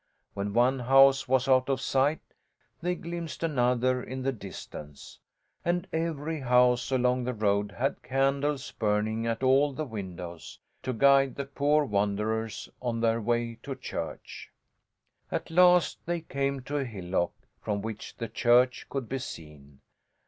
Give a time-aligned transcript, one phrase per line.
[0.33, 2.21] When one house was out of sight,
[2.81, 5.19] they glimpsed another in the distance,
[5.63, 11.35] and every house along the road had candles burning at all the windows, to guide
[11.35, 14.49] the poor wanderers on their way to church.
[15.31, 19.81] At last they came to a hillock, from which the church could be seen.